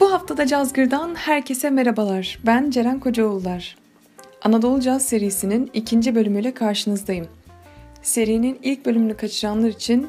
Bu 0.00 0.12
haftada 0.12 0.46
Cazgır'dan 0.46 1.14
herkese 1.14 1.70
merhabalar. 1.70 2.38
Ben 2.46 2.70
Ceren 2.70 3.00
Kocaoğullar. 3.00 3.76
Anadolu 4.42 4.80
Caz 4.80 5.06
serisinin 5.06 5.70
ikinci 5.74 6.14
bölümüyle 6.14 6.54
karşınızdayım. 6.54 7.28
Serinin 8.02 8.58
ilk 8.62 8.86
bölümünü 8.86 9.16
kaçıranlar 9.16 9.68
için 9.68 10.08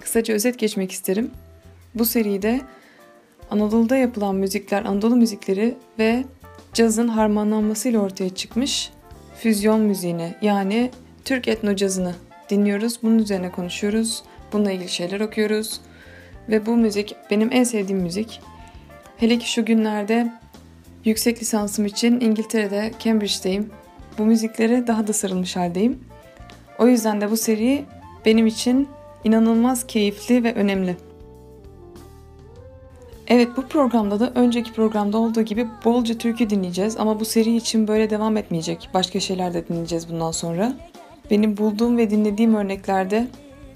kısaca 0.00 0.34
özet 0.34 0.58
geçmek 0.58 0.92
isterim. 0.92 1.30
Bu 1.94 2.04
seride 2.04 2.60
Anadolu'da 3.50 3.96
yapılan 3.96 4.34
müzikler, 4.34 4.84
Anadolu 4.84 5.16
müzikleri 5.16 5.74
ve 5.98 6.24
cazın 6.74 7.08
harmanlanmasıyla 7.08 8.00
ortaya 8.00 8.34
çıkmış 8.34 8.90
füzyon 9.38 9.80
müziğini 9.80 10.34
yani 10.42 10.90
Türk 11.24 11.48
etno 11.48 11.76
cazını 11.76 12.14
dinliyoruz. 12.50 12.98
Bunun 13.02 13.18
üzerine 13.18 13.50
konuşuyoruz. 13.50 14.22
Bununla 14.52 14.72
ilgili 14.72 14.88
şeyler 14.88 15.20
okuyoruz. 15.20 15.80
Ve 16.48 16.66
bu 16.66 16.76
müzik 16.76 17.16
benim 17.30 17.52
en 17.52 17.64
sevdiğim 17.64 18.02
müzik. 18.02 18.40
Hele 19.16 19.38
ki 19.38 19.52
şu 19.52 19.64
günlerde 19.64 20.32
yüksek 21.04 21.42
lisansım 21.42 21.86
için 21.86 22.20
İngiltere'de 22.20 22.92
Cambridge'deyim. 22.98 23.70
Bu 24.18 24.24
müziklere 24.24 24.86
daha 24.86 25.06
da 25.06 25.12
sarılmış 25.12 25.56
haldeyim. 25.56 26.00
O 26.78 26.86
yüzden 26.86 27.20
de 27.20 27.30
bu 27.30 27.36
seri 27.36 27.84
benim 28.26 28.46
için 28.46 28.88
inanılmaz 29.24 29.86
keyifli 29.86 30.44
ve 30.44 30.54
önemli. 30.54 30.96
Evet 33.28 33.48
bu 33.56 33.62
programda 33.62 34.20
da 34.20 34.32
önceki 34.34 34.72
programda 34.72 35.18
olduğu 35.18 35.42
gibi 35.42 35.66
bolca 35.84 36.18
türkü 36.18 36.50
dinleyeceğiz 36.50 36.96
ama 36.96 37.20
bu 37.20 37.24
seri 37.24 37.56
için 37.56 37.88
böyle 37.88 38.10
devam 38.10 38.36
etmeyecek. 38.36 38.88
Başka 38.94 39.20
şeyler 39.20 39.54
de 39.54 39.68
dinleyeceğiz 39.68 40.08
bundan 40.08 40.30
sonra. 40.30 40.76
Benim 41.30 41.56
bulduğum 41.56 41.96
ve 41.96 42.10
dinlediğim 42.10 42.54
örneklerde 42.54 43.26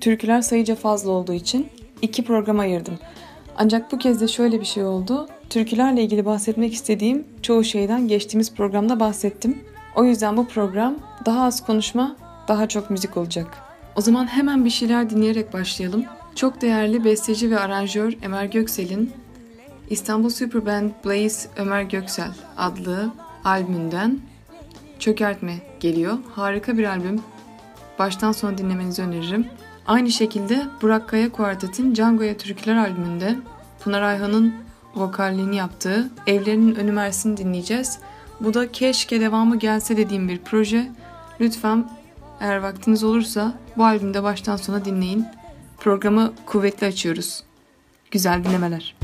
türküler 0.00 0.40
sayıca 0.40 0.74
fazla 0.74 1.10
olduğu 1.10 1.32
için 1.32 1.68
iki 2.02 2.24
program 2.24 2.58
ayırdım. 2.58 2.98
Ancak 3.56 3.92
bu 3.92 3.98
kez 3.98 4.20
de 4.20 4.28
şöyle 4.28 4.60
bir 4.60 4.64
şey 4.64 4.84
oldu. 4.84 5.28
Türkülerle 5.50 6.02
ilgili 6.02 6.24
bahsetmek 6.24 6.72
istediğim 6.72 7.24
çoğu 7.42 7.64
şeyden 7.64 8.08
geçtiğimiz 8.08 8.54
programda 8.54 9.00
bahsettim. 9.00 9.58
O 9.96 10.04
yüzden 10.04 10.36
bu 10.36 10.48
program 10.48 10.94
daha 11.26 11.44
az 11.44 11.66
konuşma, 11.66 12.16
daha 12.48 12.68
çok 12.68 12.90
müzik 12.90 13.16
olacak. 13.16 13.46
O 13.96 14.00
zaman 14.00 14.26
hemen 14.26 14.64
bir 14.64 14.70
şeyler 14.70 15.10
dinleyerek 15.10 15.52
başlayalım. 15.52 16.04
Çok 16.34 16.60
değerli 16.60 17.04
besteci 17.04 17.50
ve 17.50 17.58
aranjör 17.58 18.12
Ömer 18.24 18.44
Göksel'in 18.44 19.12
İstanbul 19.90 20.30
Superband 20.30 20.90
Blaze 21.04 21.48
Ömer 21.56 21.82
Göksel 21.82 22.30
adlı 22.58 23.10
albümünden 23.44 24.18
Çökertme 24.98 25.54
geliyor. 25.80 26.18
Harika 26.34 26.78
bir 26.78 26.84
albüm. 26.84 27.22
Baştan 27.98 28.32
sona 28.32 28.58
dinlemenizi 28.58 29.02
öneririm. 29.02 29.46
Aynı 29.90 30.10
şekilde 30.10 30.66
Burak 30.82 31.08
Kaya 31.08 31.32
Kuartet'in 31.32 31.94
Django'ya 31.94 32.36
Türküler 32.36 32.76
albümünde 32.76 33.36
Pınar 33.80 34.02
Ayhan'ın 34.02 34.54
vokalliğini 34.94 35.56
yaptığı 35.56 36.10
Evlerinin 36.26 36.74
Önü 36.74 36.92
Mersin'i 36.92 37.36
dinleyeceğiz. 37.36 37.98
Bu 38.40 38.54
da 38.54 38.72
keşke 38.72 39.20
devamı 39.20 39.58
gelse 39.58 39.96
dediğim 39.96 40.28
bir 40.28 40.38
proje. 40.38 40.90
Lütfen 41.40 41.90
eğer 42.40 42.56
vaktiniz 42.56 43.04
olursa 43.04 43.54
bu 43.76 43.84
albümde 43.84 44.22
baştan 44.22 44.56
sona 44.56 44.84
dinleyin. 44.84 45.26
Programı 45.78 46.32
kuvvetli 46.46 46.86
açıyoruz. 46.86 47.44
Güzel 48.10 48.44
dinlemeler. 48.44 48.99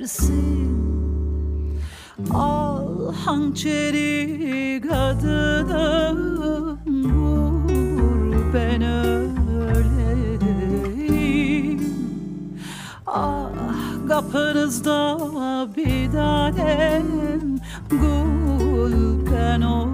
Versin 0.00 0.78
Al 2.34 3.12
hançeri 3.24 4.82
kadınım 4.88 6.18
vur 7.14 8.54
ben 8.54 8.82
öleyim 9.62 10.38
Ah 13.06 14.08
kapınızda 14.08 15.18
bir 15.76 16.12
tanem 16.12 17.58
gül 17.90 19.26
ben 19.32 19.60
oleyim 19.60 19.87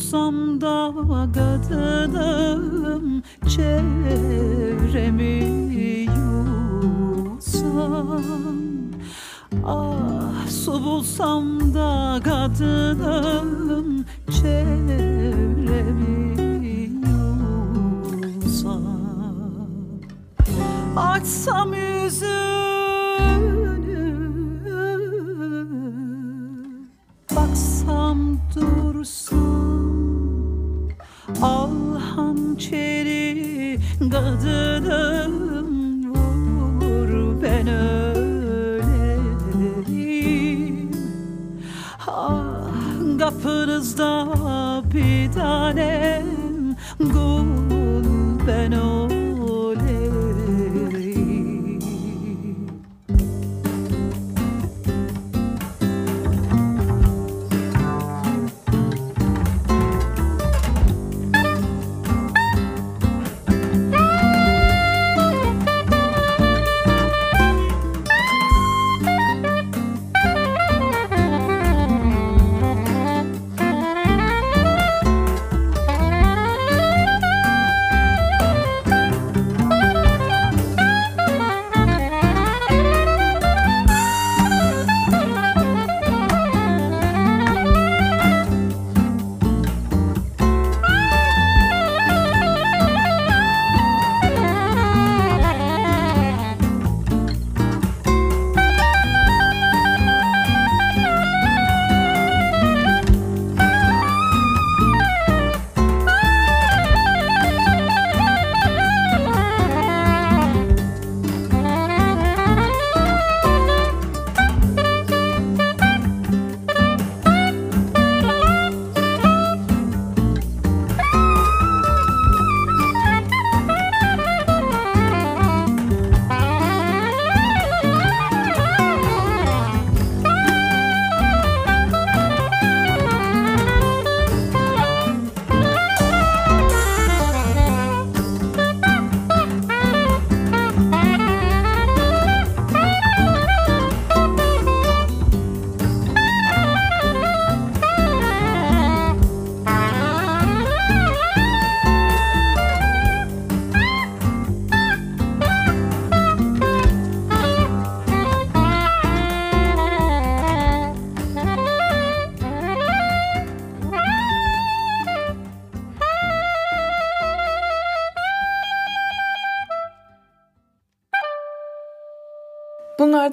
su 0.00 0.16
bulsam 0.16 0.60
da 0.60 0.92
kadınım 1.34 3.22
çevremi 3.48 5.34
yusam 7.36 8.24
Ah 9.66 10.48
su 10.48 10.84
bulsam 10.84 11.74
da 11.74 12.20
kadınım 12.24 14.04
çevremi 14.30 16.16
yusam 18.44 18.82
Açsam 20.96 21.74
yüzünü 21.74 22.40
Baksam 27.36 28.38
dursam 28.54 29.40
Al 29.40 29.69
hançeri 32.20 33.78
kadınım 34.12 35.70
Vur 36.80 37.42
ben 37.42 37.68
öleyim 37.68 39.30
Ah 42.06 43.18
kapınızda 43.18 44.26
bir 44.94 45.32
tanem 45.32 46.26
Gül 46.98 48.46
ben 48.46 48.72
oleyim 48.72 48.99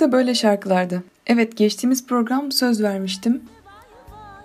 da 0.08 0.12
böyle 0.12 0.36
şarkılardı. 0.36 1.04
Evet 1.28 1.58
geçtiğimiz 1.58 2.08
program 2.08 2.52
söz 2.52 2.84
vermiştim. 2.84 3.42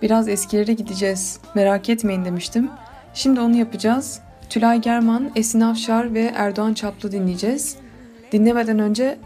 Biraz 0.02 0.28
eskilere 0.28 0.72
gideceğiz. 0.72 1.38
Merak 1.54 1.88
etmeyin 1.88 2.24
demiştim. 2.24 2.70
Şimdi 3.14 3.40
onu 3.40 3.56
yapacağız. 3.56 4.20
Tülay 4.50 4.80
German, 4.80 5.30
Esin 5.36 5.60
Afşar 5.60 6.14
ve 6.14 6.32
Erdoğan 6.36 6.74
Çaplı 6.74 7.12
dinleyeceğiz. 7.12 7.76
Dinlemeden 8.32 8.78
önce 8.78 9.18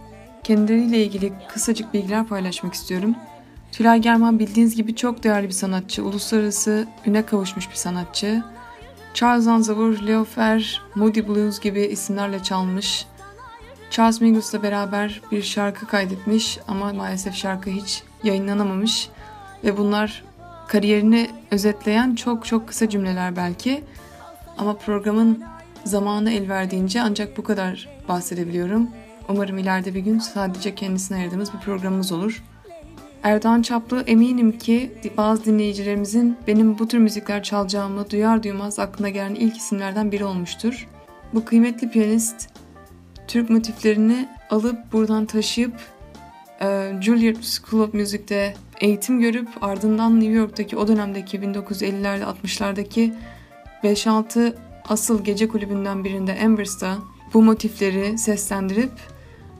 kendileriyle 0.44 1.04
ilgili 1.04 1.32
kısacık 1.48 1.94
bilgiler 1.94 2.26
paylaşmak 2.26 2.74
istiyorum. 2.74 3.14
Tülay 3.72 4.00
German 4.00 4.38
bildiğiniz 4.38 4.76
gibi 4.76 4.96
çok 4.96 5.24
değerli 5.24 5.46
bir 5.46 5.52
sanatçı. 5.52 6.04
Uluslararası 6.04 6.86
üne 7.06 7.26
kavuşmuş 7.26 7.70
bir 7.70 7.76
sanatçı. 7.76 8.42
Charles 9.14 9.46
Aznavour, 9.46 9.98
Leo 10.06 10.24
Fer, 10.24 10.82
Moody 10.94 11.28
Blues 11.28 11.60
gibi 11.60 11.80
isimlerle 11.80 12.42
çalmış. 12.42 13.06
Charles 13.96 14.20
Mingus'la 14.20 14.62
beraber 14.62 15.22
bir 15.32 15.42
şarkı 15.42 15.86
kaydetmiş 15.86 16.58
ama 16.68 16.92
maalesef 16.92 17.34
şarkı 17.34 17.70
hiç 17.70 18.02
yayınlanamamış. 18.24 19.08
Ve 19.64 19.76
bunlar 19.76 20.24
kariyerini 20.68 21.30
özetleyen 21.50 22.14
çok 22.14 22.46
çok 22.46 22.68
kısa 22.68 22.88
cümleler 22.88 23.36
belki. 23.36 23.84
Ama 24.58 24.76
programın 24.76 25.44
zamanı 25.84 26.30
el 26.30 26.48
verdiğince 26.48 27.02
ancak 27.02 27.36
bu 27.36 27.44
kadar 27.44 27.88
bahsedebiliyorum. 28.08 28.90
Umarım 29.28 29.58
ileride 29.58 29.94
bir 29.94 30.00
gün 30.00 30.18
sadece 30.18 30.74
kendisine 30.74 31.18
ayırdığımız 31.18 31.54
bir 31.54 31.58
programımız 31.58 32.12
olur. 32.12 32.44
Erdoğan 33.22 33.62
Çaplı 33.62 34.02
eminim 34.06 34.58
ki 34.58 34.92
bazı 35.16 35.44
dinleyicilerimizin 35.44 36.36
benim 36.46 36.78
bu 36.78 36.88
tür 36.88 36.98
müzikler 36.98 37.42
çalacağımı 37.42 38.10
duyar 38.10 38.42
duymaz 38.42 38.78
aklına 38.78 39.08
gelen 39.08 39.34
ilk 39.34 39.56
isimlerden 39.56 40.12
biri 40.12 40.24
olmuştur. 40.24 40.88
Bu 41.34 41.44
kıymetli 41.44 41.90
piyanist 41.90 42.55
Türk 43.28 43.50
motiflerini 43.50 44.28
alıp 44.50 44.92
buradan 44.92 45.26
taşıyıp 45.26 45.74
e, 46.60 46.92
Juilliard 47.00 47.42
School 47.42 47.82
of 47.82 47.94
Music'te 47.94 48.54
eğitim 48.80 49.20
görüp 49.20 49.48
ardından 49.60 50.20
New 50.20 50.34
York'taki 50.34 50.76
o 50.76 50.88
dönemdeki 50.88 51.38
1950'lerde 51.38 52.22
60'lardaki 52.22 53.12
5-6 53.84 54.54
asıl 54.88 55.24
gece 55.24 55.48
kulübünden 55.48 56.04
birinde 56.04 56.38
Ambers'ta 56.44 56.98
bu 57.34 57.42
motifleri 57.42 58.18
seslendirip 58.18 58.92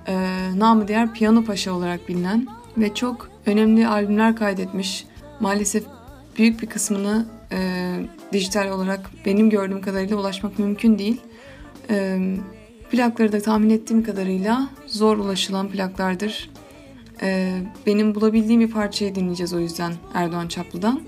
e, 0.08 0.14
namı 0.56 0.88
diğer 0.88 1.12
Piyano 1.12 1.44
Paşa 1.44 1.72
olarak 1.72 2.08
bilinen 2.08 2.46
ve 2.78 2.94
çok 2.94 3.30
önemli 3.46 3.88
albümler 3.88 4.36
kaydetmiş. 4.36 5.06
Maalesef 5.40 5.84
büyük 6.38 6.62
bir 6.62 6.66
kısmını 6.66 7.26
e, 7.52 7.92
dijital 8.32 8.68
olarak 8.68 9.10
benim 9.26 9.50
gördüğüm 9.50 9.80
kadarıyla 9.80 10.16
ulaşmak 10.16 10.58
mümkün 10.58 10.98
değil. 10.98 11.20
E, 11.90 12.18
plakları 12.90 13.32
da 13.32 13.40
tahmin 13.40 13.70
ettiğim 13.70 14.02
kadarıyla 14.02 14.68
zor 14.86 15.18
ulaşılan 15.18 15.68
plaklardır. 15.68 16.50
E, 17.22 17.60
benim 17.86 18.14
bulabildiğim 18.14 18.60
bir 18.60 18.70
parçayı 18.70 19.14
dinleyeceğiz 19.14 19.52
o 19.52 19.60
yüzden 19.60 19.92
Erdoğan 20.14 20.48
Çaplı'dan. 20.48 21.00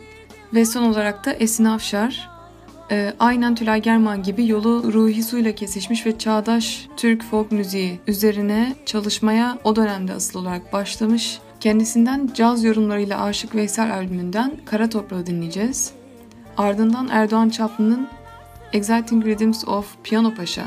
Ve 0.54 0.64
son 0.64 0.82
olarak 0.82 1.26
da 1.26 1.32
Esin 1.32 1.64
Afşar. 1.64 2.30
E, 2.90 3.14
aynen 3.18 3.54
Tülay 3.54 3.82
German 3.82 4.22
gibi 4.22 4.46
yolu 4.46 4.92
ruhi 4.92 5.22
suyla 5.22 5.52
kesişmiş 5.52 6.06
ve 6.06 6.18
çağdaş 6.18 6.88
Türk 6.96 7.24
folk 7.24 7.52
müziği 7.52 8.00
üzerine 8.06 8.76
çalışmaya 8.86 9.58
o 9.64 9.76
dönemde 9.76 10.12
asıl 10.12 10.40
olarak 10.40 10.72
başlamış 10.72 11.40
Kendisinden 11.60 12.30
caz 12.34 12.64
yorumlarıyla 12.64 13.22
Aşık 13.22 13.54
Veysel 13.54 13.94
albümünden 13.94 14.52
Kara 14.64 14.88
Toprağı 14.88 15.26
dinleyeceğiz. 15.26 15.92
Ardından 16.56 17.08
Erdoğan 17.08 17.48
Çaplı'nın 17.48 18.08
Exciting 18.72 19.26
Rhythms 19.26 19.68
of 19.68 19.96
Piano 20.04 20.34
Paşa 20.34 20.64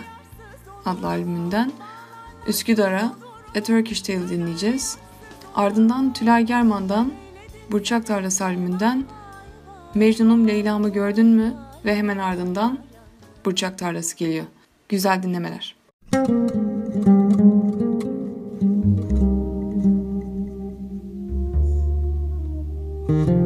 adlı 0.85 1.07
albümünden 1.07 1.71
Üsküdar'a 2.47 3.13
A 3.55 3.63
Turkish 3.63 4.01
Tale 4.01 4.29
dinleyeceğiz. 4.29 4.97
Ardından 5.55 6.13
Tülay 6.13 6.45
German'dan 6.45 7.13
Burçak 7.71 8.05
Tarlası 8.05 8.45
albümünden 8.45 9.05
Mecnun'um 9.95 10.47
Leyla'mı 10.47 10.89
gördün 10.89 11.27
mü 11.27 11.53
ve 11.85 11.95
hemen 11.95 12.17
ardından 12.17 12.79
Burçak 13.45 13.77
Tarlası 13.77 14.17
geliyor. 14.17 14.45
Güzel 14.89 15.23
dinlemeler. 15.23 15.75
Müzik 16.11 16.51
topraktan 23.11 23.31
aldım 23.31 23.40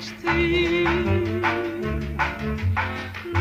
geçti. 0.00 0.84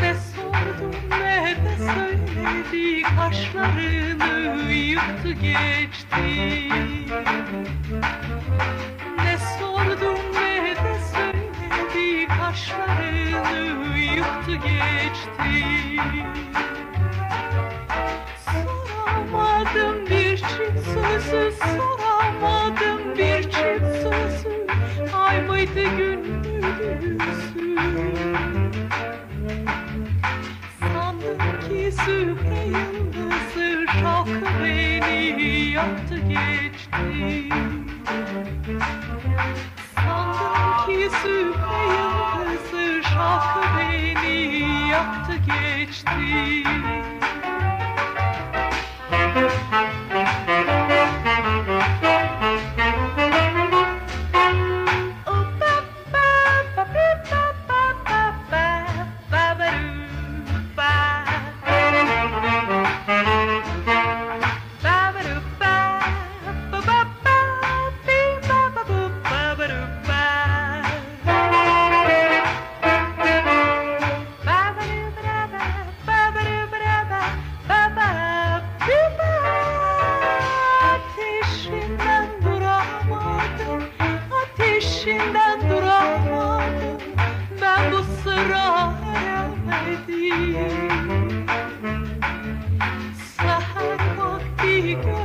Ne 0.01 0.15
sordum 0.15 0.95
ne 1.09 1.55
de 1.65 1.77
söyledi 1.77 3.01
Kaşlarını 3.01 4.71
yıktı 4.71 5.31
geçti. 5.31 6.88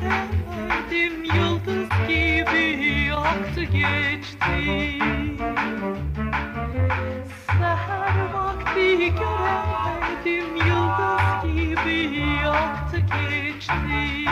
Göremedim 0.04 1.24
Yıldız 1.24 1.88
gibi 2.08 3.14
aktı 3.14 3.62
geçti. 3.62 4.98
Seher 7.46 8.32
vakti 8.34 9.14
göremedim 9.14 10.56
Yıldız 10.56 11.56
gibi 11.56 12.48
aktı 12.48 12.98
geçti. 12.98 14.26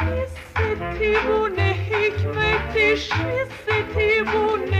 Hissetti 0.00 1.18
bu 1.28 1.56
ne 1.56 1.70
hikmetmiş 1.74 3.10
Hissetti 3.10 4.24
bu 4.26 4.70
ne 4.70 4.73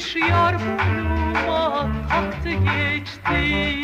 etmiş 0.00 0.30
Yar 0.30 0.54
boynuma 0.60 1.90
taktı 2.08 2.50
geçti 2.50 3.80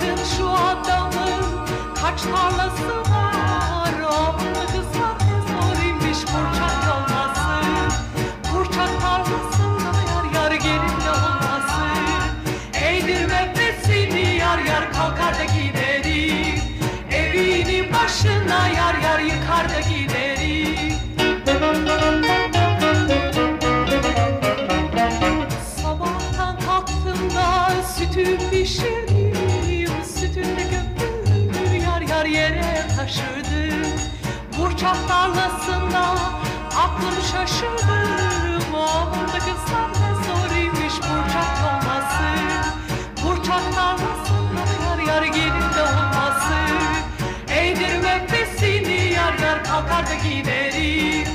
Bakın 0.00 0.24
şu 0.36 0.48
adamın 0.48 1.66
kaç 1.94 2.22
tarlası 2.22 3.10
var 3.10 3.19
Burçak 34.80 35.08
tarlasında 35.08 36.00
aklım 36.76 37.14
şaşırdım 37.32 38.74
Onda 38.74 39.38
kızlar 39.38 39.90
ne 39.90 40.14
zoruymuş 40.24 40.94
burçak 40.96 41.50
olması 41.70 42.28
Burçak 43.24 43.74
tarlasında 43.74 44.60
yar 44.86 44.98
yar 44.98 45.22
gelin 45.22 45.74
de 45.76 45.82
olması. 45.82 46.54
Eğdirme 47.50 48.26
besini 48.32 49.12
yar 49.12 49.38
yar 49.38 49.64
kalkar 49.64 50.06
da 50.06 50.14
giderim. 50.14 51.28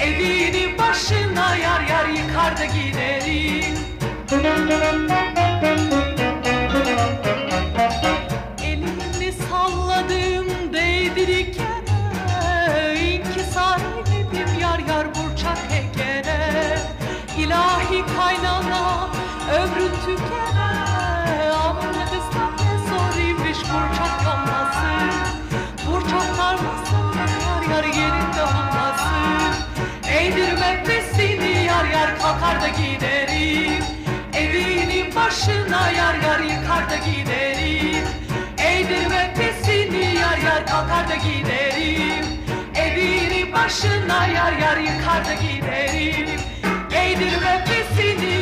Evini 0.00 0.78
başına 0.78 1.56
yar 1.56 1.80
yar 1.80 2.08
yıkar 2.08 2.58
da 2.58 2.64
giderim 2.64 3.78
kalkar 32.28 32.60
da 32.62 32.68
giderim. 32.68 33.84
Evini 34.34 35.14
başına 35.16 35.90
yar 35.90 36.14
yar 36.14 36.40
yıkar 36.40 36.90
da 36.90 36.96
giderim. 36.96 38.04
Eğdirme 38.58 39.34
pesini 39.36 40.14
yar 40.14 40.38
yar 40.38 40.66
kalkar 40.66 41.08
da 41.08 41.14
giderim. 41.14 42.26
Evini 42.74 43.52
başına 43.52 44.26
yar 44.26 44.52
yar 44.52 44.76
yıkar 44.76 45.24
da 45.24 45.34
giderim. 45.34 46.40
Eğdirme 46.92 47.64
pesini 47.64 48.37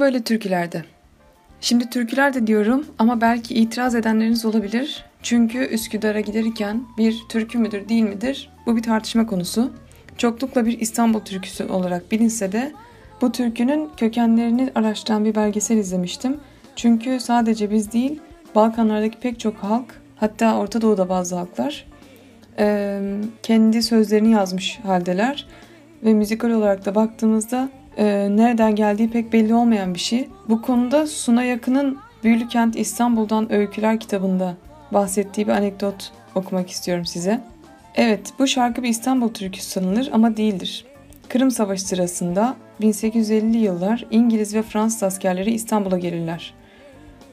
Böyle 0.00 0.22
türkülerde. 0.22 0.84
Şimdi 1.60 1.90
türküler 1.90 2.34
de 2.34 2.46
diyorum 2.46 2.86
ama 2.98 3.20
belki 3.20 3.54
itiraz 3.54 3.94
edenleriniz 3.94 4.44
olabilir. 4.44 5.04
Çünkü 5.22 5.58
Üsküdar'a 5.58 6.20
giderken 6.20 6.82
bir 6.98 7.16
türkü 7.28 7.58
müdür 7.58 7.88
değil 7.88 8.02
midir? 8.02 8.50
Bu 8.66 8.76
bir 8.76 8.82
tartışma 8.82 9.26
konusu. 9.26 9.72
Çoklukla 10.18 10.66
bir 10.66 10.80
İstanbul 10.80 11.20
türküsü 11.20 11.64
olarak 11.64 12.12
bilinse 12.12 12.52
de 12.52 12.72
bu 13.20 13.32
türkünün 13.32 13.88
kökenlerini 13.96 14.70
araştıran 14.74 15.24
bir 15.24 15.34
belgesel 15.34 15.76
izlemiştim. 15.76 16.36
Çünkü 16.76 17.20
sadece 17.20 17.70
biz 17.70 17.92
değil, 17.92 18.20
Balkanlardaki 18.54 19.20
pek 19.20 19.40
çok 19.40 19.56
halk, 19.56 20.00
hatta 20.16 20.58
Orta 20.58 20.82
Doğu'da 20.82 21.08
bazı 21.08 21.36
halklar 21.36 21.86
kendi 23.42 23.82
sözlerini 23.82 24.30
yazmış 24.30 24.78
haldeler. 24.78 25.46
Ve 26.04 26.14
müzikal 26.14 26.50
olarak 26.50 26.86
da 26.86 26.94
baktığımızda 26.94 27.68
nereden 28.04 28.74
geldiği 28.74 29.10
pek 29.10 29.32
belli 29.32 29.54
olmayan 29.54 29.94
bir 29.94 29.98
şey. 29.98 30.28
Bu 30.48 30.62
konuda 30.62 31.06
Suna 31.06 31.42
Yakın'ın 31.42 31.98
Büyülü 32.24 32.48
Kent 32.48 32.76
İstanbul'dan 32.76 33.52
Öyküler 33.52 34.00
kitabında 34.00 34.54
bahsettiği 34.92 35.46
bir 35.46 35.52
anekdot 35.52 36.12
okumak 36.34 36.70
istiyorum 36.70 37.04
size. 37.06 37.40
Evet, 37.94 38.32
bu 38.38 38.46
şarkı 38.46 38.82
bir 38.82 38.88
İstanbul 38.88 39.28
türküsü 39.28 39.66
sanılır 39.70 40.08
ama 40.12 40.36
değildir. 40.36 40.84
Kırım 41.28 41.50
Savaşı 41.50 41.86
sırasında 41.86 42.56
1850'li 42.80 43.58
yıllar 43.58 44.06
İngiliz 44.10 44.54
ve 44.54 44.62
Fransız 44.62 45.02
askerleri 45.02 45.50
İstanbul'a 45.50 45.98
gelirler. 45.98 46.54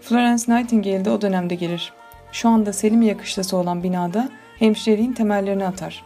Florence 0.01 0.43
Nightingale 0.47 1.05
de 1.05 1.09
o 1.09 1.21
dönemde 1.21 1.55
gelir. 1.55 1.93
Şu 2.31 2.49
anda 2.49 2.73
Selimiye 2.73 3.11
yakışlası 3.11 3.57
olan 3.57 3.83
binada 3.83 4.29
hemşireliğin 4.59 5.13
temellerini 5.13 5.65
atar. 5.65 6.03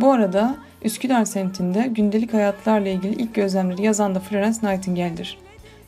Bu 0.00 0.12
arada 0.12 0.56
Üsküdar 0.82 1.24
semtinde 1.24 1.90
gündelik 1.90 2.34
hayatlarla 2.34 2.88
ilgili 2.88 3.22
ilk 3.22 3.34
gözlemleri 3.34 3.82
yazan 3.82 4.14
da 4.14 4.20
Florence 4.20 4.58
Nightingale'dir. 4.62 5.38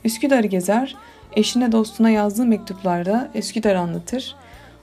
Üsküdar'ı 0.05 0.47
gezer, 0.47 0.97
eşine 1.37 1.73
dostuna 1.73 2.11
yazdığı 2.11 2.47
mektuplarda 2.47 3.29
Üsküdar'ı 3.35 3.79
anlatır. 3.79 4.37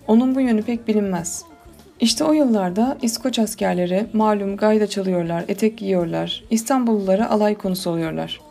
Onun 0.08 0.36
bu 0.36 0.42
yönü 0.42 0.64
pek 0.64 0.88
bilinmez. 0.88 1.44
İşte 2.00 2.24
o 2.24 2.34
yıllarda 2.34 2.98
İskoç 3.02 3.40
askerleri 3.40 4.06
malum 4.14 4.58
gayda 4.58 4.88
çalıyorlar, 4.88 5.46
etek 5.48 5.78
giyiyorlar, 5.78 6.44
İstanbullulara 6.50 7.30
alay 7.30 7.56
konusu 7.56 7.90
oluyorlar. 7.90 8.42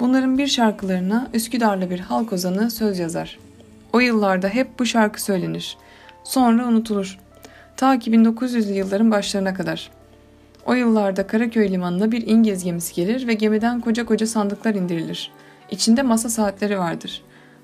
Bunların 0.00 0.38
bir 0.38 0.46
şarkılarına 0.46 1.28
Üsküdar'lı 1.34 1.90
bir 1.90 2.00
halk 2.00 2.32
ozanı 2.32 2.70
söz 2.70 2.98
yazar. 2.98 3.38
O 3.92 4.00
yıllarda 4.00 4.48
hep 4.48 4.78
bu 4.78 4.86
şarkı 4.86 5.22
söylenir. 5.22 5.76
Sonra 6.24 6.66
unutulur. 6.66 7.18
Ta 7.76 7.98
ki 7.98 8.10
1900'lü 8.10 8.72
yılların 8.72 9.10
başlarına 9.10 9.54
kadar. 9.54 9.90
O 10.66 10.74
yıllarda 10.74 11.26
Karaköy 11.26 11.70
limanına 11.70 12.12
bir 12.12 12.26
İngiliz 12.26 12.64
gemisi 12.64 12.94
gelir 12.94 13.26
ve 13.26 13.34
gemiden 13.34 13.80
koca 13.80 14.06
koca 14.06 14.26
sandıklar 14.26 14.74
indirilir. 14.74 15.30
İçinde 15.70 16.02
masa 16.02 16.28
saatleri 16.28 16.78
vardır. 16.78 17.22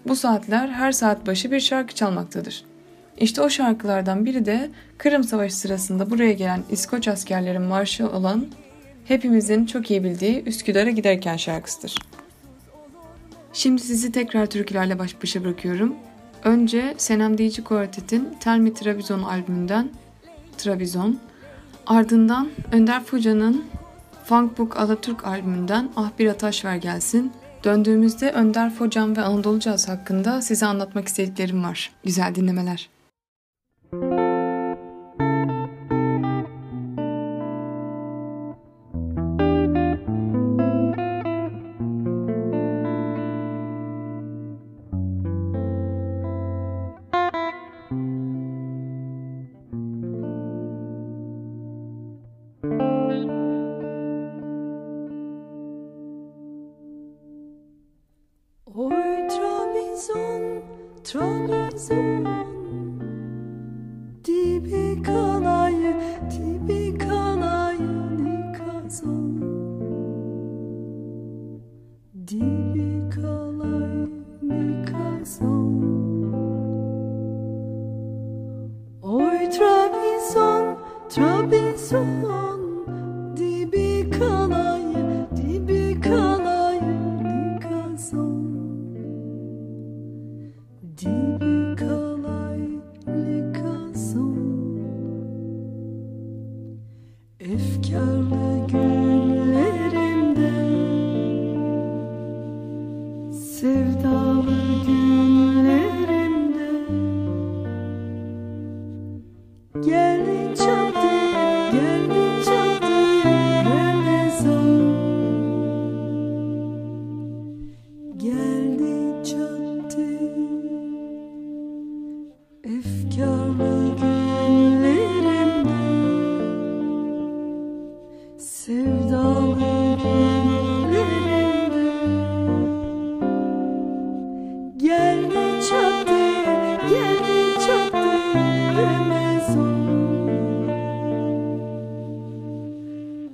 Bu 0.08 0.16
saatler 0.16 0.68
her 0.68 0.92
saat 0.92 1.26
başı 1.26 1.50
bir 1.50 1.61
şarkı 1.61 1.94
çalmaktadır. 1.94 2.64
İşte 3.18 3.42
o 3.42 3.50
şarkılardan 3.50 4.24
biri 4.24 4.46
de 4.46 4.70
Kırım 4.98 5.24
Savaşı 5.24 5.56
sırasında 5.56 6.11
buraya 6.11 6.32
gelen 6.32 6.62
İskoç 6.70 7.08
askerlerin 7.08 7.62
marşı 7.62 8.11
olan 8.11 8.46
hepimizin 9.04 9.66
çok 9.66 9.90
iyi 9.90 10.04
bildiği 10.04 10.42
Üsküdar'a 10.44 10.90
giderken 10.90 11.37
şarkısıdır. 11.37 11.94
Şimdi 13.52 13.82
sizi 13.82 14.12
tekrar 14.12 14.46
türkülerle 14.46 14.98
baş 14.98 15.22
başa 15.22 15.44
bırakıyorum. 15.44 15.94
Önce 16.44 16.94
Senem 16.98 17.38
Deyici 17.38 17.64
Kuartet'in 17.64 18.28
Tell 18.40 18.58
Me 18.58 18.74
Trabzon 18.74 19.22
albümünden 19.22 19.88
Trabzon, 20.58 21.18
ardından 21.88 22.48
Önder 22.72 23.05
Fuca'nın 23.05 23.64
Funk 24.24 24.59
Book 24.59 24.77
Alaturk 24.77 25.27
albümünden 25.27 25.88
Ah 25.96 26.11
Bir 26.18 26.27
Ataş 26.27 26.64
Ver 26.64 26.77
Gelsin, 26.77 27.33
Döndüğümüzde 27.64 28.31
Önder 28.31 28.74
Focan 28.74 29.16
ve 29.16 29.20
Anadolu 29.22 29.61
Caz 29.61 29.88
hakkında 29.88 30.42
size 30.42 30.66
anlatmak 30.66 31.09
istediklerim 31.09 31.64
var. 31.64 31.92
Güzel 32.05 32.35
dinlemeler. 32.35 32.88
Trabzon, 33.92 34.38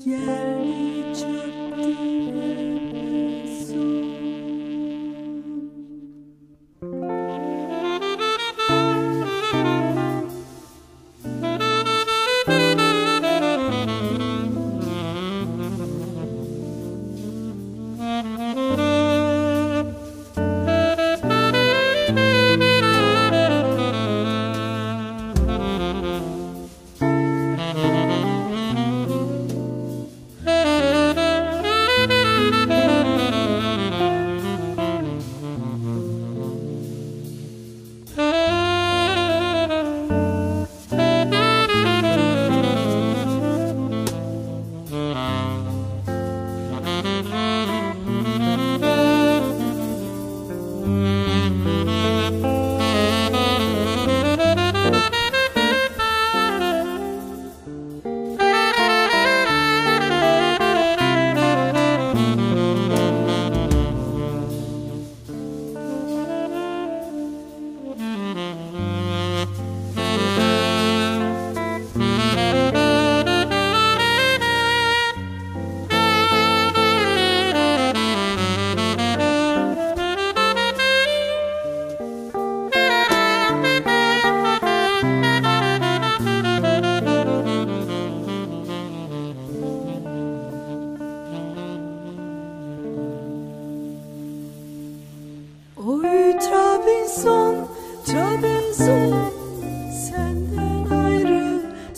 yeah. 0.07 0.94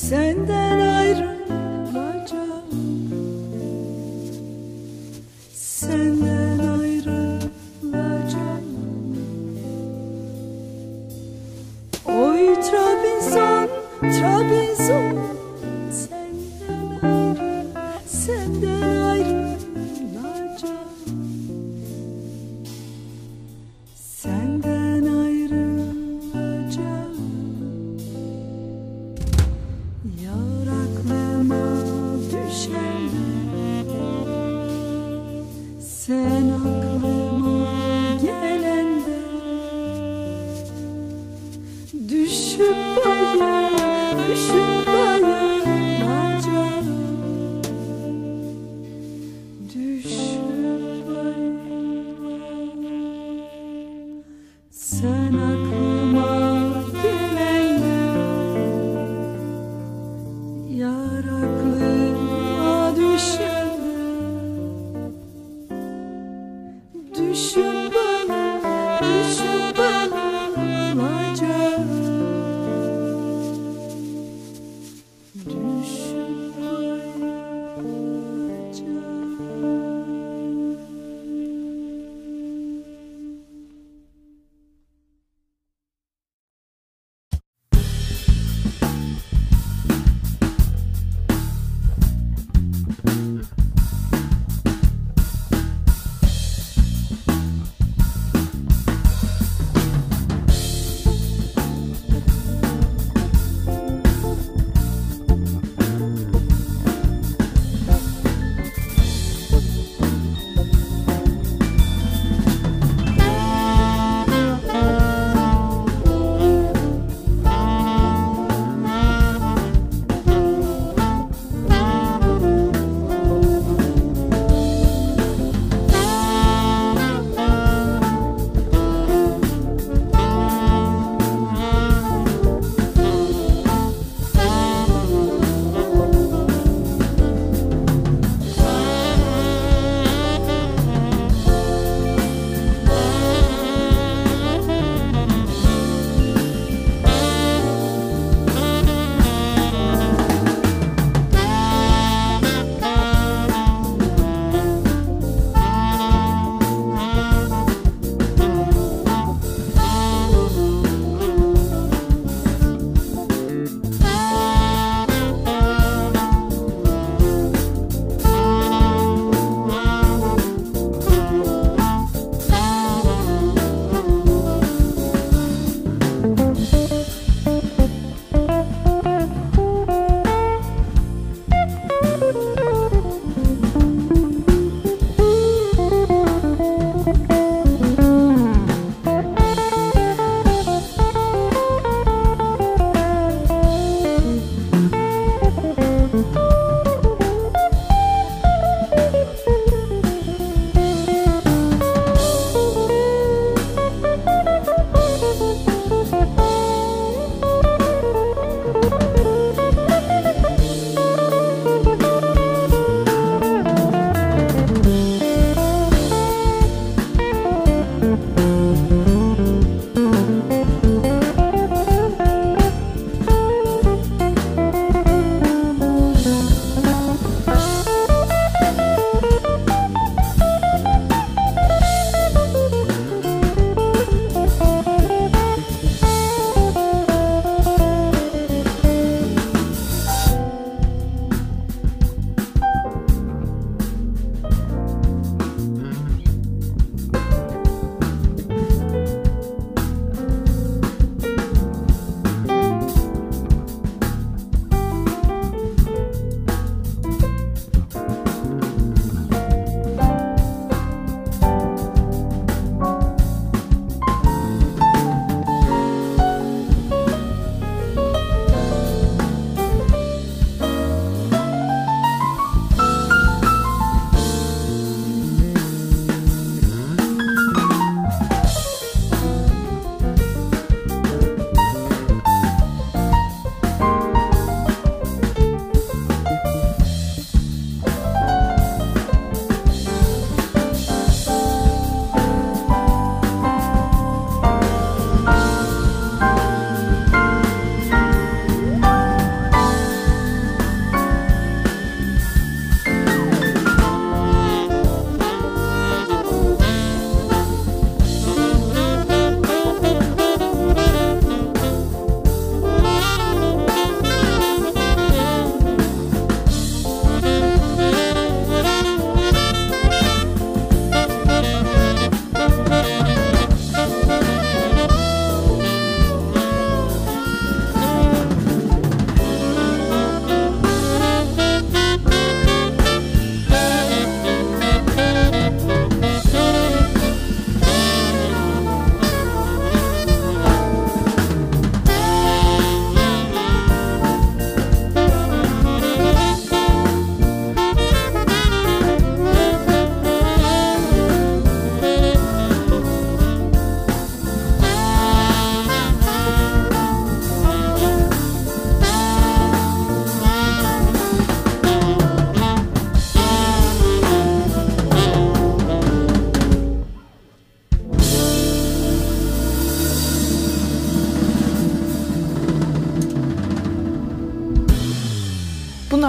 Senden 0.08 0.55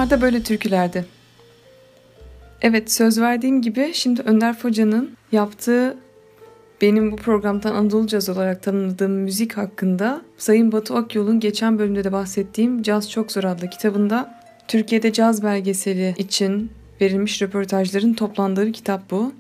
da 0.10 0.22
böyle 0.22 0.44
türkülerdi. 0.44 1.06
Evet 2.62 2.92
söz 2.92 3.22
verdiğim 3.22 3.62
gibi 3.62 3.92
şimdi 3.94 4.22
Önder 4.22 4.58
Foca'nın 4.58 5.12
yaptığı 5.32 5.98
benim 6.82 7.12
bu 7.12 7.16
programdan 7.16 7.76
Anadolu 7.76 8.08
Caz 8.08 8.30
olarak 8.30 8.64
tanımladığım 8.64 9.12
müzik 9.12 9.58
hakkında 9.58 10.22
Sayın 10.38 10.72
Batu 10.72 10.96
Akyol'un 10.96 11.40
geçen 11.40 11.80
bölümde 11.80 12.04
de 12.04 12.12
bahsettiğim 12.12 12.84
Caz 12.84 13.12
Çok 13.12 13.32
Zor 13.32 13.44
adlı 13.44 13.70
kitabında 13.70 14.42
Türkiye'de 14.68 15.14
caz 15.14 15.44
belgeseli 15.44 16.16
için 16.18 16.72
verilmiş 17.02 17.42
röportajların 17.42 18.14
toplandığı 18.14 18.68
bir 18.68 18.74
kitap 18.74 19.12
bu. 19.12 19.34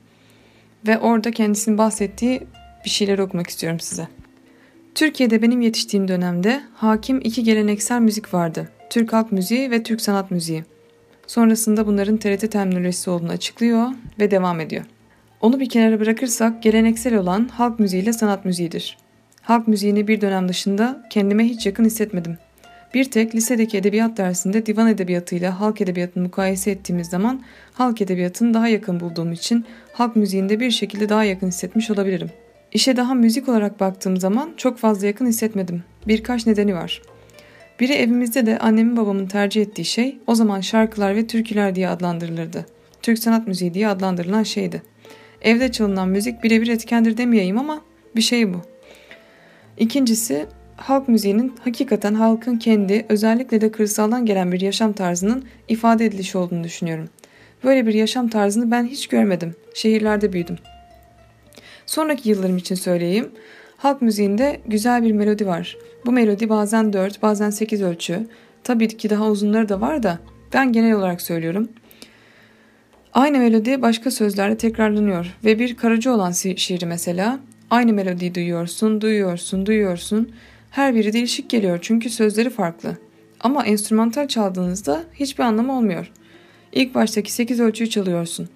Ve 0.88 0.99
orada 0.99 1.32
kendisinin 1.32 1.78
bahsettiği 1.78 2.41
bir 2.86 2.89
şeyler 2.89 3.20
okumak 3.20 3.47
istiyorum 3.47 3.80
size. 3.80 4.07
Türkiye'de 4.95 5.41
benim 5.41 5.61
yetiştiğim 5.61 6.07
dönemde 6.07 6.61
hakim 6.74 7.22
iki 7.24 7.43
geleneksel 7.43 8.01
müzik 8.01 8.34
vardı. 8.34 8.70
Türk 8.89 9.13
halk 9.13 9.31
müziği 9.31 9.71
ve 9.71 9.83
Türk 9.83 10.01
sanat 10.01 10.31
müziği. 10.31 10.63
Sonrasında 11.27 11.88
bunların 11.88 12.17
TRT 12.17 12.51
terminolojisi 12.51 13.09
olduğunu 13.09 13.31
açıklıyor 13.31 13.88
ve 14.19 14.31
devam 14.31 14.59
ediyor. 14.59 14.85
Onu 15.41 15.59
bir 15.59 15.69
kenara 15.69 15.99
bırakırsak 15.99 16.63
geleneksel 16.63 17.15
olan 17.15 17.47
halk 17.47 17.79
müziği 17.79 18.03
ile 18.03 18.13
sanat 18.13 18.45
müziğidir. 18.45 18.97
Halk 19.41 19.67
müziğini 19.67 20.07
bir 20.07 20.21
dönem 20.21 20.49
dışında 20.49 21.03
kendime 21.09 21.45
hiç 21.45 21.65
yakın 21.65 21.85
hissetmedim. 21.85 22.38
Bir 22.93 23.11
tek 23.11 23.35
lisedeki 23.35 23.77
edebiyat 23.77 24.17
dersinde 24.17 24.65
divan 24.65 24.88
edebiyatıyla 24.88 25.59
halk 25.59 25.81
edebiyatını 25.81 26.23
mukayese 26.23 26.71
ettiğimiz 26.71 27.07
zaman 27.07 27.43
halk 27.73 28.01
edebiyatını 28.01 28.53
daha 28.53 28.67
yakın 28.67 28.99
bulduğum 28.99 29.31
için 29.31 29.65
halk 29.93 30.15
müziğinde 30.15 30.59
bir 30.59 30.71
şekilde 30.71 31.09
daha 31.09 31.23
yakın 31.23 31.47
hissetmiş 31.47 31.91
olabilirim. 31.91 32.29
İşe 32.71 32.97
daha 32.97 33.13
müzik 33.13 33.49
olarak 33.49 33.79
baktığım 33.79 34.17
zaman 34.17 34.53
çok 34.57 34.77
fazla 34.77 35.07
yakın 35.07 35.25
hissetmedim. 35.25 35.83
Birkaç 36.07 36.47
nedeni 36.47 36.75
var. 36.75 37.01
Biri 37.80 37.93
evimizde 37.93 38.45
de 38.45 38.59
annemin 38.59 38.97
babamın 38.97 39.28
tercih 39.28 39.61
ettiği 39.61 39.86
şey 39.86 40.17
o 40.28 40.36
zaman 40.36 40.61
şarkılar 40.61 41.15
ve 41.15 41.28
türküler 41.28 41.75
diye 41.75 41.89
adlandırılırdı. 41.89 42.65
Türk 43.01 43.19
sanat 43.19 43.47
müziği 43.47 43.73
diye 43.73 43.88
adlandırılan 43.88 44.43
şeydi. 44.43 44.82
Evde 45.41 45.71
çalınan 45.71 46.09
müzik 46.09 46.43
birebir 46.43 46.67
etkendir 46.67 47.17
demeyeyim 47.17 47.57
ama 47.57 47.82
bir 48.15 48.21
şey 48.21 48.53
bu. 48.53 48.61
İkincisi 49.78 50.45
halk 50.75 51.07
müziğinin 51.07 51.53
hakikaten 51.63 52.13
halkın 52.13 52.57
kendi 52.57 53.05
özellikle 53.09 53.61
de 53.61 53.71
kırsaldan 53.71 54.25
gelen 54.25 54.51
bir 54.51 54.61
yaşam 54.61 54.93
tarzının 54.93 55.45
ifade 55.67 56.05
edilişi 56.05 56.38
olduğunu 56.38 56.63
düşünüyorum. 56.63 57.09
Böyle 57.63 57.88
bir 57.88 57.93
yaşam 57.93 58.28
tarzını 58.28 58.71
ben 58.71 58.86
hiç 58.86 59.07
görmedim. 59.07 59.55
Şehirlerde 59.73 60.34
büyüdüm. 60.34 60.57
Sonraki 61.86 62.30
yıllarım 62.30 62.57
için 62.57 62.75
söyleyeyim. 62.75 63.32
Halk 63.78 64.01
müziğinde 64.01 64.59
güzel 64.67 65.03
bir 65.03 65.11
melodi 65.11 65.47
var. 65.47 65.78
Bu 66.07 66.11
melodi 66.11 66.49
bazen 66.49 66.93
4, 66.93 67.21
bazen 67.21 67.49
8 67.49 67.81
ölçü. 67.81 68.27
Tabii 68.63 68.87
ki 68.87 69.09
daha 69.09 69.29
uzunları 69.29 69.69
da 69.69 69.81
var 69.81 70.03
da 70.03 70.19
ben 70.53 70.71
genel 70.71 70.93
olarak 70.93 71.21
söylüyorum. 71.21 71.69
Aynı 73.13 73.37
melodi 73.37 73.81
başka 73.81 74.11
sözlerle 74.11 74.57
tekrarlanıyor 74.57 75.37
ve 75.45 75.59
bir 75.59 75.77
karıcı 75.77 76.11
olan 76.11 76.31
şiiri 76.31 76.85
mesela 76.85 77.39
aynı 77.69 77.93
melodiyi 77.93 78.35
duyuyorsun, 78.35 79.01
duyuyorsun, 79.01 79.65
duyuyorsun. 79.65 80.31
Her 80.71 80.95
biri 80.95 81.13
değişik 81.13 81.49
geliyor 81.49 81.79
çünkü 81.81 82.09
sözleri 82.09 82.49
farklı. 82.49 82.97
Ama 83.39 83.65
enstrümantal 83.65 84.27
çaldığınızda 84.27 85.03
hiçbir 85.13 85.43
anlamı 85.43 85.77
olmuyor. 85.77 86.11
İlk 86.71 86.95
baştaki 86.95 87.33
8 87.33 87.59
ölçüyü 87.59 87.89
çalıyorsun. 87.89 88.49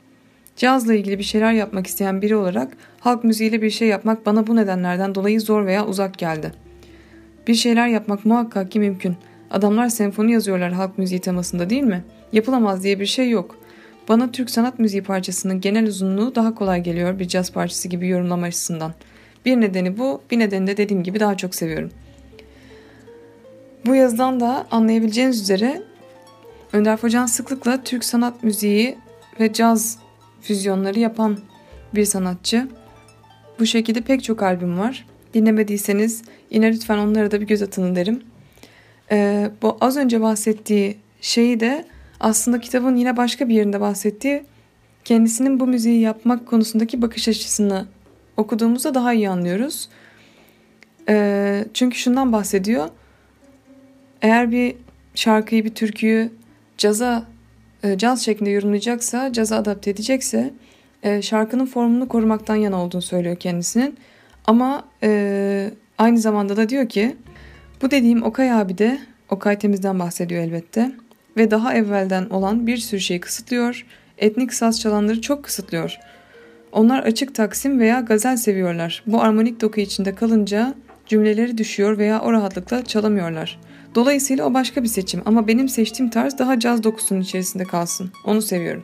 Cazla 0.56 0.94
ilgili 0.94 1.20
bir 1.20 1.24
şeyler 1.24 1.54
yapmak 1.54 1.88
isteyen 1.88 2.22
biri 2.22 2.36
olarak 2.36 2.78
halk 3.00 3.24
müziğiyle 3.24 3.62
bir 3.62 3.70
şey 3.70 3.88
yapmak 3.88 4.26
bana 4.26 4.48
bu 4.48 4.56
nedenlerden 4.56 5.16
dolayı 5.16 5.42
zor 5.42 5.66
veya 5.66 5.88
uzak 5.88 6.18
geldi. 6.18 6.71
Bir 7.52 7.56
şeyler 7.56 7.88
yapmak 7.88 8.26
muhakkak 8.26 8.72
ki 8.72 8.80
mümkün. 8.80 9.16
Adamlar 9.50 9.90
senfoni 9.90 10.32
yazıyorlar 10.32 10.72
halk 10.72 10.98
müziği 10.98 11.22
temasında 11.22 11.70
değil 11.70 11.84
mi? 11.84 12.04
Yapılamaz 12.34 12.84
diye 12.84 13.00
bir 13.00 13.06
şey 13.06 13.30
yok. 13.30 13.58
Bana 14.10 14.32
Türk 14.32 14.50
sanat 14.50 14.80
müziği 14.80 15.04
parçasının 15.04 15.62
genel 15.62 15.88
uzunluğu 15.88 16.36
daha 16.36 16.56
kolay 16.56 16.84
geliyor 16.84 17.20
bir 17.20 17.28
caz 17.28 17.52
parçası 17.52 17.88
gibi 17.88 18.08
yorumlama 18.08 18.46
açısından. 18.46 18.94
Bir 19.46 19.62
nedeni 19.62 19.98
bu, 19.98 20.22
bir 20.32 20.40
nedeni 20.40 20.68
de 20.68 20.78
dediğim 20.78 21.04
gibi 21.04 21.20
daha 21.20 21.38
çok 21.38 21.56
seviyorum. 21.56 21.92
Bu 23.86 23.96
yazıdan 23.96 24.40
da 24.40 24.68
anlayabileceğiniz 24.72 25.42
üzere 25.42 25.82
Önder 26.74 26.98
Focan 26.98 27.26
sıklıkla 27.26 27.84
Türk 27.84 28.04
sanat 28.04 28.44
müziği 28.44 28.98
ve 29.40 29.54
caz 29.54 30.00
füzyonları 30.42 31.00
yapan 31.00 31.38
bir 31.96 32.06
sanatçı. 32.06 32.68
Bu 33.60 33.66
şekilde 33.66 34.02
pek 34.02 34.24
çok 34.24 34.44
albüm 34.44 34.80
var. 34.80 35.06
Dinlemediyseniz 35.34 36.22
yine 36.50 36.72
lütfen 36.72 36.98
onlara 36.98 37.32
da 37.32 37.42
bir 37.42 37.48
göz 37.48 37.62
atın 37.62 37.96
derim. 37.96 38.24
Ee, 39.12 39.52
bu 39.62 39.78
az 39.82 39.98
önce 39.98 40.22
bahsettiği 40.22 40.98
şeyi 41.22 41.60
de 41.60 41.86
aslında 42.20 42.60
kitabın 42.60 42.96
yine 42.96 43.18
başka 43.18 43.50
bir 43.50 43.56
yerinde 43.56 43.82
bahsettiği 43.82 44.44
kendisinin 45.06 45.60
bu 45.60 45.68
müziği 45.68 46.02
yapmak 46.02 46.48
konusundaki 46.48 47.02
bakış 47.02 47.28
açısını 47.28 47.86
okuduğumuzda 48.38 48.94
daha 48.94 49.14
iyi 49.14 49.30
anlıyoruz. 49.30 49.90
Ee, 51.10 51.66
çünkü 51.74 51.98
şundan 51.98 52.34
bahsediyor. 52.34 52.90
Eğer 54.22 54.52
bir 54.52 54.76
şarkıyı, 55.16 55.66
bir 55.66 55.76
türküyü 55.76 56.32
caza, 56.78 57.26
e, 57.84 57.98
caz 57.98 58.26
şeklinde 58.26 58.50
yorumlayacaksa, 58.50 59.34
caza 59.34 59.58
adapte 59.58 59.92
edecekse 59.92 60.54
e, 61.04 61.22
şarkının 61.22 61.66
formunu 61.66 62.08
korumaktan 62.08 62.56
yana 62.56 62.84
olduğunu 62.84 63.02
söylüyor 63.02 63.36
kendisinin. 63.36 63.98
Ama 64.46 64.84
e, 65.04 65.72
aynı 65.98 66.18
zamanda 66.18 66.58
da 66.58 66.70
diyor 66.70 66.90
ki 66.90 67.16
bu 67.82 67.92
dediğim 67.92 68.24
Okay 68.24 68.52
abi 68.52 68.78
de 68.78 69.00
Okay 69.30 69.60
Temiz'den 69.60 70.00
bahsediyor 70.00 70.44
elbette 70.44 70.92
ve 71.38 71.52
daha 71.52 71.74
evvelden 71.74 72.30
olan 72.30 72.68
bir 72.68 72.78
sürü 72.78 73.00
şeyi 73.00 73.20
kısıtlıyor, 73.20 73.86
etnik 74.18 74.54
saz 74.54 74.82
çalanları 74.82 75.22
çok 75.22 75.44
kısıtlıyor. 75.44 75.98
Onlar 76.72 77.04
açık 77.04 77.36
taksim 77.36 77.80
veya 77.80 78.00
gazel 78.00 78.38
seviyorlar. 78.38 79.04
Bu 79.08 79.22
armonik 79.22 79.62
doku 79.62 79.82
içinde 79.82 80.16
kalınca 80.16 80.74
cümleleri 81.06 81.58
düşüyor 81.58 81.98
veya 81.98 82.22
o 82.22 82.32
rahatlıkla 82.32 82.84
çalamıyorlar. 82.84 83.60
Dolayısıyla 83.96 84.46
o 84.46 84.54
başka 84.54 84.84
bir 84.84 84.88
seçim 84.88 85.22
ama 85.26 85.48
benim 85.48 85.70
seçtiğim 85.70 86.10
tarz 86.10 86.38
daha 86.38 86.60
caz 86.60 86.84
dokusunun 86.84 87.22
içerisinde 87.22 87.64
kalsın. 87.64 88.12
Onu 88.26 88.42
seviyorum. 88.42 88.84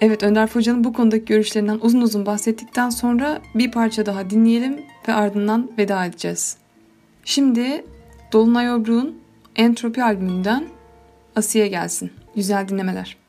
Evet 0.00 0.22
Önder 0.22 0.46
Foca'nın 0.46 0.84
bu 0.84 0.92
konudaki 0.92 1.24
görüşlerinden 1.24 1.78
uzun 1.82 2.00
uzun 2.00 2.26
bahsettikten 2.26 2.90
sonra 2.90 3.40
bir 3.54 3.70
parça 3.70 4.06
daha 4.06 4.30
dinleyelim 4.30 4.80
ve 5.08 5.12
ardından 5.12 5.70
veda 5.78 6.04
edeceğiz. 6.04 6.56
Şimdi 7.24 7.84
Dolunay 8.32 8.74
Obru'nun 8.74 9.18
Entropi 9.56 10.04
albümünden 10.04 10.64
Asiye 11.36 11.68
gelsin. 11.68 12.10
Güzel 12.34 12.68
dinlemeler. 12.68 13.19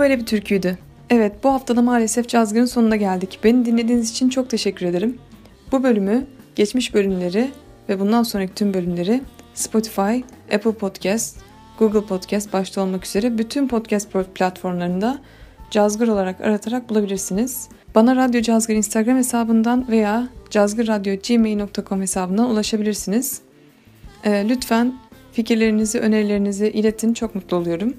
Böyle 0.00 0.18
bir 0.18 0.26
türküydü. 0.26 0.78
Evet 1.10 1.32
bu 1.44 1.48
haftada 1.48 1.82
maalesef 1.82 2.28
Cazgır'ın 2.28 2.64
sonuna 2.64 2.96
geldik. 2.96 3.38
Beni 3.44 3.64
dinlediğiniz 3.64 4.10
için 4.10 4.28
çok 4.28 4.50
teşekkür 4.50 4.86
ederim. 4.86 5.18
Bu 5.72 5.82
bölümü, 5.82 6.26
geçmiş 6.54 6.94
bölümleri 6.94 7.50
ve 7.88 8.00
bundan 8.00 8.22
sonraki 8.22 8.54
tüm 8.54 8.74
bölümleri 8.74 9.22
Spotify, 9.54 10.20
Apple 10.54 10.72
Podcast, 10.72 11.36
Google 11.78 12.00
Podcast 12.00 12.52
başta 12.52 12.80
olmak 12.80 13.06
üzere 13.06 13.38
bütün 13.38 13.68
podcast 13.68 14.12
platformlarında 14.34 15.18
Cazgır 15.70 16.08
olarak 16.08 16.40
aratarak 16.40 16.90
bulabilirsiniz. 16.90 17.68
Bana 17.94 18.16
Radyo 18.16 18.40
Cazgır 18.40 18.74
Instagram 18.74 19.16
hesabından 19.16 19.88
veya 19.88 20.28
cazgırradyo.gmail.com 20.50 22.00
hesabından 22.00 22.50
ulaşabilirsiniz. 22.50 23.40
Ee, 24.24 24.46
lütfen 24.48 24.94
fikirlerinizi, 25.32 26.00
önerilerinizi 26.00 26.68
iletin. 26.68 27.14
Çok 27.14 27.34
mutlu 27.34 27.56
oluyorum. 27.56 27.94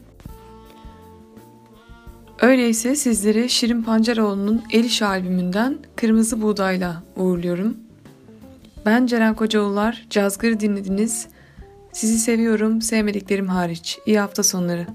Öyleyse 2.41 2.95
sizleri 2.95 3.49
Şirin 3.49 3.81
Pancaroğlu'nun 3.81 4.63
El 4.71 4.83
İşi 4.83 5.05
albümünden 5.05 5.77
Kırmızı 5.95 6.41
Buğday'la 6.41 7.03
uğurluyorum. 7.15 7.77
Ben 8.85 9.05
Ceren 9.05 9.35
Kocaoğullar, 9.35 10.05
Cazgır'ı 10.09 10.59
dinlediniz. 10.59 11.27
Sizi 11.91 12.19
seviyorum, 12.19 12.81
sevmediklerim 12.81 13.47
hariç. 13.47 13.99
İyi 14.05 14.19
hafta 14.19 14.43
sonları. 14.43 14.87